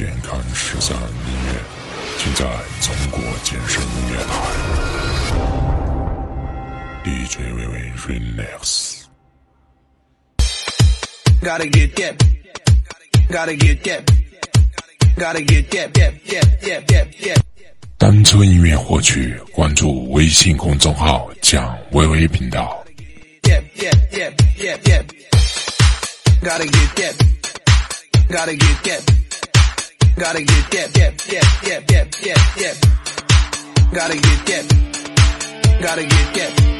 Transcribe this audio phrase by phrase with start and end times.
[0.00, 1.02] 健康十三音
[1.44, 1.52] 乐，
[2.16, 2.42] 尽在
[2.80, 4.32] 中国健身音乐台。
[7.04, 9.04] DJ 微微 Remix。
[11.42, 12.16] Gotta get that,
[13.28, 14.02] gotta get that,
[15.18, 17.36] gotta get that, yeah, yeah, yeah, yeah, yeah.
[17.98, 22.82] 单车音乐获取，关注微信公众号“讲微微频道”。
[23.44, 25.04] Yeah, yeah, yeah, yeah, yeah.
[26.40, 27.14] Gotta get that,
[28.30, 29.19] gotta get that.
[30.16, 33.90] Gotta get that, that, that, that, that, that, that.
[33.92, 35.80] Gotta get that.
[35.82, 36.79] Gotta get that.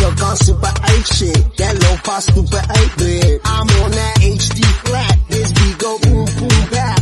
[0.00, 1.56] your gun super 8 shit.
[1.56, 3.40] That low fi super 8 bit.
[3.44, 5.18] I'm on that HD flat.
[5.28, 7.00] This beat go boom boom back.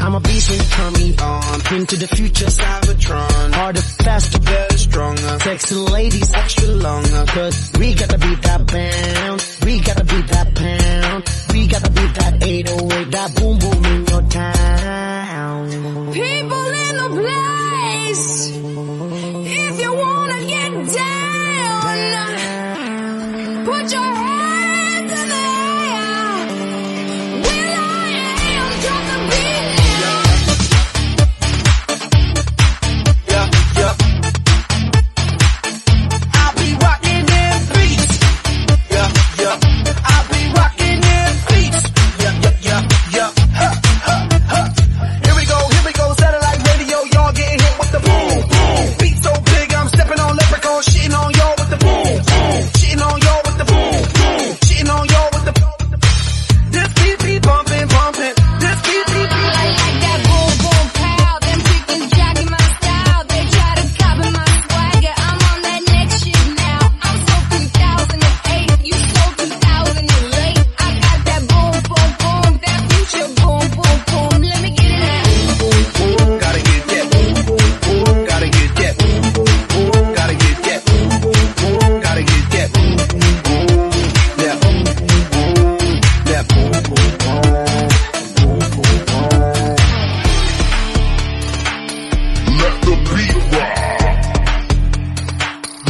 [0.00, 1.76] I'm a beast when you turn me on.
[1.76, 3.54] Into the future, Cybertron.
[3.54, 5.38] Harder, faster, better, stronger.
[5.40, 7.24] Sexy ladies, extra longer.
[7.28, 9.46] Cause we gotta beat that band.
[9.64, 10.71] We gotta beat that band.
[23.90, 24.21] your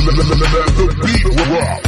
[0.05, 0.25] Let the
[1.05, 1.83] beat rock.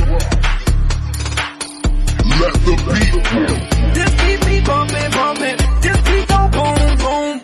[2.38, 3.94] Let the beat rock.
[3.94, 5.58] This beat be bumping, bumping.
[5.82, 7.42] This beat go boom, boom.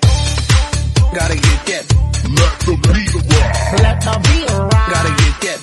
[1.12, 1.84] Gotta get that.
[2.38, 3.50] Let the beat rock.
[3.82, 4.88] Let the beat rock.
[4.94, 5.60] Gotta get that.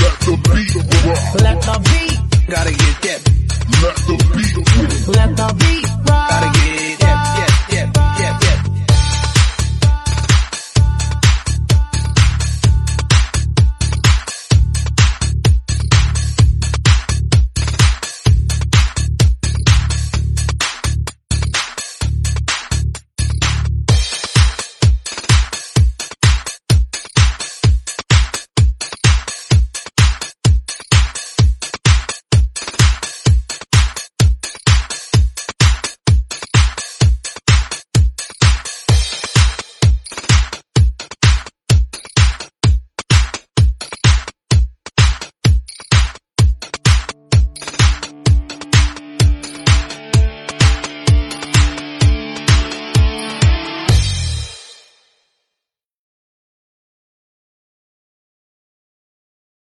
[0.00, 0.74] Let the beat
[1.04, 1.34] rock.
[1.44, 2.16] Let the beat.
[2.48, 3.20] Gotta get that.
[3.82, 4.56] Let the beat.
[5.16, 5.95] Let the beat.